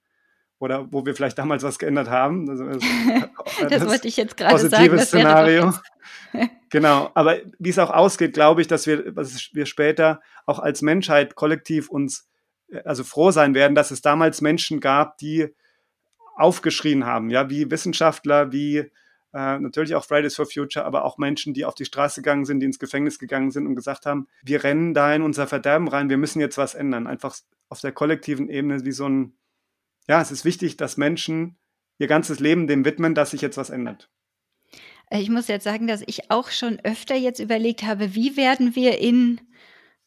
[0.60, 2.48] oder wo wir vielleicht damals was geändert haben.
[2.48, 2.66] Also,
[3.62, 4.72] das, das wollte ich jetzt gerade sagen.
[4.72, 5.74] Positives Szenario.
[6.72, 7.12] genau.
[7.14, 11.36] Aber wie es auch ausgeht, glaube ich, dass wir, dass wir später auch als Menschheit
[11.36, 12.28] kollektiv uns
[12.72, 15.54] äh, also froh sein werden, dass es damals Menschen gab, die
[16.36, 18.78] aufgeschrien haben, ja, wie Wissenschaftler, wie
[19.34, 22.60] äh, natürlich auch Fridays for Future, aber auch Menschen, die auf die Straße gegangen sind,
[22.60, 26.10] die ins Gefängnis gegangen sind und gesagt haben, wir rennen da in unser Verderben rein,
[26.10, 27.08] wir müssen jetzt was ändern.
[27.08, 27.36] Einfach
[27.70, 29.38] auf der kollektiven Ebene wie so ein,
[30.08, 31.58] ja, es ist wichtig, dass Menschen
[31.98, 34.10] ihr ganzes Leben dem widmen, dass sich jetzt was ändert.
[35.14, 39.00] Ich muss jetzt sagen, dass ich auch schon öfter jetzt überlegt habe, wie werden wir
[39.00, 39.42] in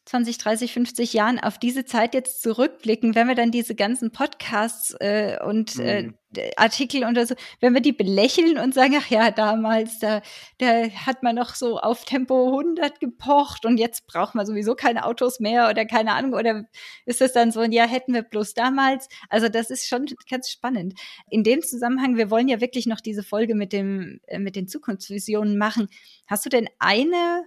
[0.05, 4.95] 20, 30, 50 Jahren auf diese Zeit jetzt zurückblicken, wenn wir dann diese ganzen Podcasts
[4.99, 6.15] äh, und äh, mhm.
[6.57, 10.21] Artikel und so, wenn wir die belächeln und sagen, ach ja, damals, da,
[10.59, 15.05] da hat man noch so auf Tempo 100 gepocht und jetzt braucht man sowieso keine
[15.05, 16.65] Autos mehr oder keine Ahnung, oder
[17.05, 19.07] ist das dann so, ja, hätten wir bloß damals.
[19.29, 20.93] Also das ist schon ganz spannend.
[21.29, 24.67] In dem Zusammenhang, wir wollen ja wirklich noch diese Folge mit dem, äh, mit den
[24.67, 25.87] Zukunftsvisionen machen.
[26.27, 27.43] Hast du denn eine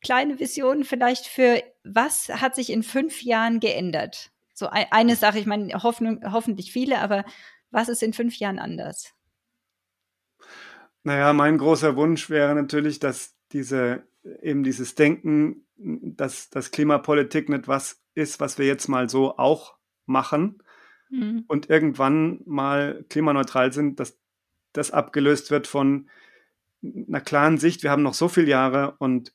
[0.00, 4.30] kleine Vision vielleicht für, was hat sich in fünf Jahren geändert?
[4.54, 7.24] So eine Sache, ich meine, Hoffnung, hoffentlich viele, aber
[7.70, 9.14] was ist in fünf Jahren anders?
[11.04, 14.06] Naja, mein großer Wunsch wäre natürlich, dass diese,
[14.42, 19.76] eben dieses Denken, dass, dass Klimapolitik nicht was ist, was wir jetzt mal so auch
[20.06, 20.62] machen
[21.08, 21.44] mhm.
[21.46, 24.18] und irgendwann mal klimaneutral sind, dass
[24.72, 26.10] das abgelöst wird von
[26.82, 29.32] einer klaren Sicht, wir haben noch so viele Jahre und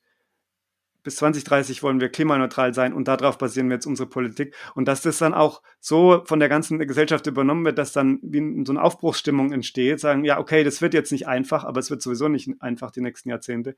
[1.04, 4.56] bis 2030 wollen wir klimaneutral sein und darauf basieren wir jetzt unsere Politik.
[4.74, 8.64] Und dass das dann auch so von der ganzen Gesellschaft übernommen wird, dass dann wie
[8.66, 12.02] so eine Aufbruchsstimmung entsteht, sagen, ja, okay, das wird jetzt nicht einfach, aber es wird
[12.02, 13.76] sowieso nicht einfach die nächsten Jahrzehnte,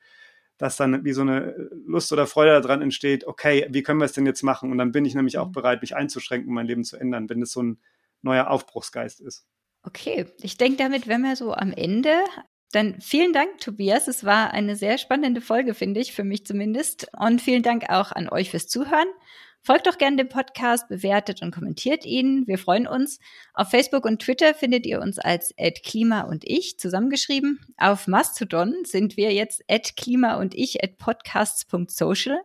[0.57, 4.13] dass dann wie so eine Lust oder Freude daran entsteht, okay, wie können wir es
[4.13, 4.71] denn jetzt machen?
[4.71, 5.53] Und dann bin ich nämlich auch mhm.
[5.53, 7.79] bereit, mich einzuschränken, mein Leben zu ändern, wenn das so ein
[8.21, 9.45] neuer Aufbruchsgeist ist.
[9.83, 12.23] Okay, ich denke, damit wären wir so am Ende.
[12.71, 14.07] Dann vielen Dank, Tobias.
[14.07, 17.07] Es war eine sehr spannende Folge, finde ich, für mich zumindest.
[17.17, 19.07] Und vielen Dank auch an euch fürs Zuhören.
[19.61, 22.45] Folgt doch gerne dem Podcast, bewertet und kommentiert ihn.
[22.45, 23.17] Wir freuen uns.
[23.55, 27.59] Auf Facebook und Twitter findet ihr uns als @klima und ich zusammengeschrieben.
[27.75, 29.63] Auf Mastodon sind wir jetzt
[29.97, 32.39] @klima und ich @podcasts.social.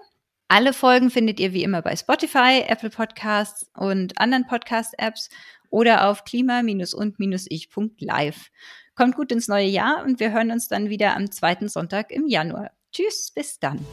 [0.49, 5.29] Alle Folgen findet ihr wie immer bei Spotify, Apple Podcasts und anderen Podcast-Apps
[5.69, 8.51] oder auf klima-und-ich.live.
[8.95, 12.27] Kommt gut ins neue Jahr und wir hören uns dann wieder am zweiten Sonntag im
[12.27, 12.71] Januar.
[12.93, 13.85] Tschüss, bis dann.